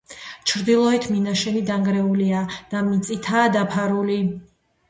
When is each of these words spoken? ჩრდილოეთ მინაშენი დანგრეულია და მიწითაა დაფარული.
ჩრდილოეთ 0.51 1.03
მინაშენი 1.15 1.61
დანგრეულია 1.67 2.41
და 2.73 2.81
მიწითაა 2.89 3.53
დაფარული. 3.59 4.19